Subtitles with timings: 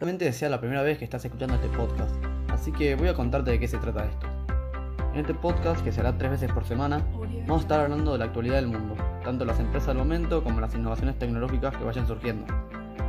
[0.00, 2.14] Realmente sea la primera vez que estás escuchando este podcast,
[2.48, 4.26] así que voy a contarte de qué se trata esto.
[5.12, 7.04] En este podcast, que será tres veces por semana,
[7.46, 10.58] vamos a estar hablando de la actualidad del mundo, tanto las empresas del momento como
[10.58, 12.46] las innovaciones tecnológicas que vayan surgiendo.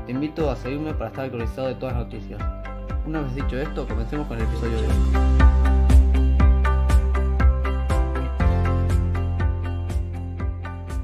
[0.05, 2.41] Te invito a seguirme para estar actualizado de todas las noticias.
[3.05, 4.93] Una vez dicho esto, comencemos con el episodio de hoy.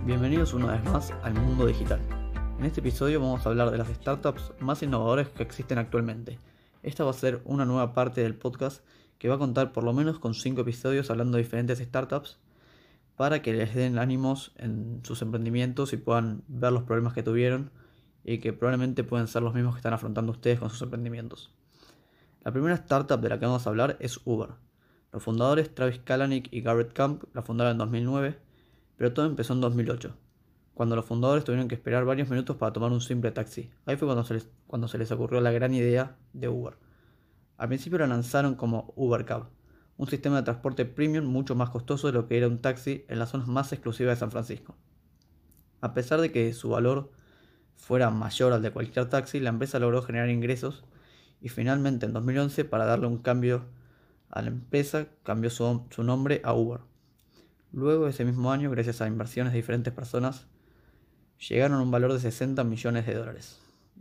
[0.04, 2.02] Bienvenidos una vez más al mundo digital.
[2.60, 6.40] En este episodio vamos a hablar de las startups más innovadoras que existen actualmente.
[6.82, 8.84] Esta va a ser una nueva parte del podcast
[9.20, 12.40] que va a contar por lo menos con 5 episodios hablando de diferentes startups
[13.16, 17.70] para que les den ánimos en sus emprendimientos y puedan ver los problemas que tuvieron
[18.24, 21.54] y que probablemente pueden ser los mismos que están afrontando ustedes con sus emprendimientos.
[22.44, 24.50] La primera startup de la que vamos a hablar es Uber.
[25.12, 28.40] Los fundadores Travis Kalanick y Garrett Camp la fundaron en 2009,
[28.98, 30.27] pero todo empezó en 2008
[30.78, 33.72] cuando los fundadores tuvieron que esperar varios minutos para tomar un simple taxi.
[33.88, 34.24] Ahí fue cuando
[34.88, 36.78] se les, ocurrió la gran idea de Uber.
[37.58, 39.48] Al principio lo lanzaron como Uber Cab,
[39.98, 43.18] un sistema de transporte premium mucho más costoso de lo que era un taxi en
[43.18, 44.76] las zonas más exclusivas de San Francisco.
[45.82, 47.10] A pesar de que su valor
[47.76, 50.86] fuera mayor al de cualquier taxi, la empresa logró generar ingresos
[51.42, 53.66] y finalmente en 2011 para darle un cambio
[54.30, 56.82] a la empresa cambió su, su nombre a Uber.
[57.74, 60.46] Luego ese mismo año, gracias a inversiones de diferentes personas,
[61.40, 63.60] llegaron a un valor de 60 millones de dólares,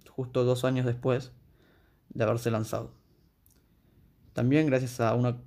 [0.09, 1.33] justo dos años después
[2.11, 2.93] de haberse lanzado.
[4.33, 5.39] También gracias a una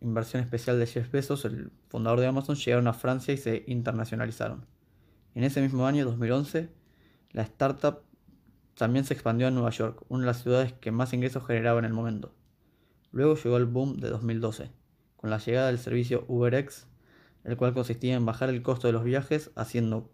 [0.00, 4.66] inversión especial de Jeff Bezos, el fundador de Amazon, llegaron a Francia y se internacionalizaron.
[5.34, 6.68] En ese mismo año, 2011,
[7.32, 8.02] la startup
[8.74, 11.84] también se expandió a Nueva York, una de las ciudades que más ingresos generaba en
[11.84, 12.34] el momento.
[13.12, 14.70] Luego llegó el boom de 2012,
[15.16, 16.86] con la llegada del servicio UberX,
[17.44, 20.10] el cual consistía en bajar el costo de los viajes haciendo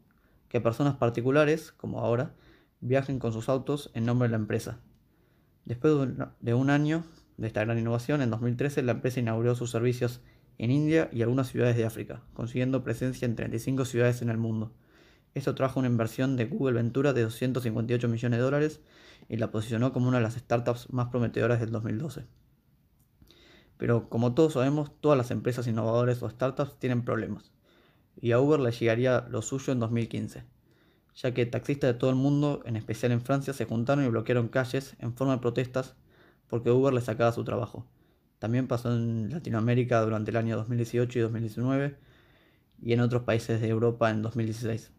[0.51, 2.35] que personas particulares, como ahora,
[2.81, 4.81] viajen con sus autos en nombre de la empresa.
[5.65, 5.95] Después
[6.41, 7.05] de un año
[7.37, 10.21] de esta gran innovación, en 2013 la empresa inauguró sus servicios
[10.59, 14.73] en India y algunas ciudades de África, consiguiendo presencia en 35 ciudades en el mundo.
[15.35, 18.81] Esto trajo una inversión de Google Ventura de 258 millones de dólares
[19.29, 22.27] y la posicionó como una de las startups más prometedoras del 2012.
[23.77, 27.53] Pero como todos sabemos, todas las empresas innovadoras o startups tienen problemas
[28.21, 30.45] y a Uber le llegaría lo suyo en 2015,
[31.15, 34.49] ya que taxistas de todo el mundo, en especial en Francia, se juntaron y bloquearon
[34.49, 35.97] calles en forma de protestas
[36.49, 37.87] porque Uber le sacaba su trabajo.
[38.39, 41.97] También pasó en Latinoamérica durante el año 2018 y 2019
[42.83, 44.93] y en otros países de Europa en 2016.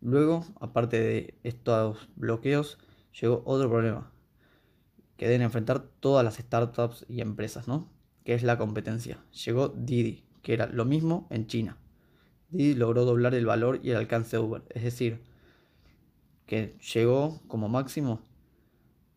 [0.00, 2.78] Luego, aparte de estos bloqueos,
[3.20, 4.10] llegó otro problema
[5.16, 7.88] que deben enfrentar todas las startups y empresas, ¿no?
[8.24, 9.24] Que es la competencia.
[9.44, 11.78] Llegó Didi, que era lo mismo en China.
[12.54, 15.20] Didi logró doblar el valor y el alcance de Uber, es decir,
[16.46, 18.20] que llegó como máximo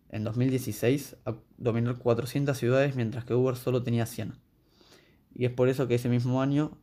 [0.10, 4.34] en 2016 a dominar 400 ciudades mientras que Uber solo tenía 100.
[5.36, 6.78] Y es por eso que ese mismo año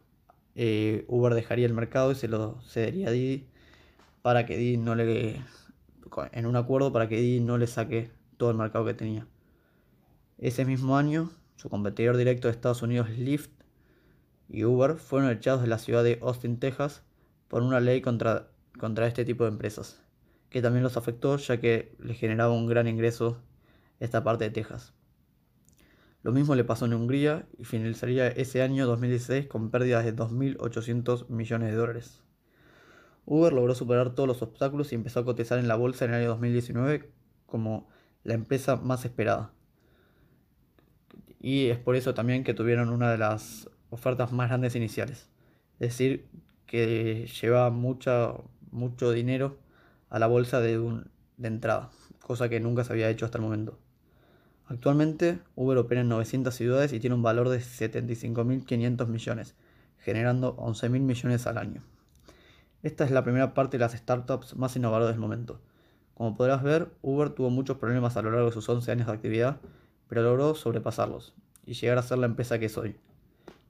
[0.55, 3.49] eh, Uber dejaría el mercado y se lo cedería a Didi
[4.23, 5.41] para que Didi no le
[6.33, 9.27] en un acuerdo para que Didi no le saque todo el mercado que tenía.
[10.39, 13.51] Ese mismo año, su competidor directo de Estados Unidos, Lyft,
[14.49, 17.03] y Uber fueron echados de la ciudad de Austin, Texas,
[17.49, 20.03] por una ley contra, contra este tipo de empresas,
[20.51, 23.43] que también los afectó ya que les generaba un gran ingreso
[24.01, 24.93] esta parte de Texas.
[26.23, 31.29] Lo mismo le pasó en Hungría y finalizaría ese año 2016 con pérdidas de 2.800
[31.29, 32.23] millones de dólares.
[33.27, 36.21] Uber logró superar todos los obstáculos y empezó a cotizar en la bolsa en el
[36.21, 37.11] año 2019
[37.47, 37.89] como
[38.23, 39.53] la empresa más esperada.
[41.41, 45.29] Y es por eso también que tuvieron una de las ofertas más grandes iniciales.
[45.79, 46.27] Es decir,
[46.67, 49.57] que lleva mucho dinero
[50.11, 51.03] a la bolsa de,
[51.41, 51.91] entrada,
[52.21, 53.79] cosa que nunca se había hecho hasta el momento.
[54.67, 59.55] Actualmente, Uber opera en 900 ciudades y tiene un valor de 75.500 millones,
[59.99, 61.83] generando 11.000 millones al año.
[62.83, 65.61] Esta es la primera parte de las startups más innovadoras del momento.
[66.15, 69.13] Como podrás ver, Uber tuvo muchos problemas a lo largo de sus 11 años de
[69.13, 69.61] actividad,
[70.09, 72.97] pero logró sobrepasarlos y llegar a ser la empresa que es hoy.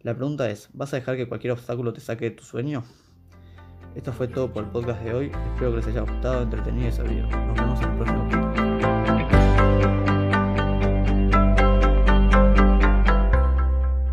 [0.04, 2.84] La pregunta es, ¿vas a dejar que cualquier obstáculo te saque de tu sueño?
[3.94, 5.32] Esto fue todo por el podcast de hoy.
[5.54, 7.26] Espero que les haya gustado, entretenido y servido.
[7.26, 8.43] Nos vemos en el próximo podcast.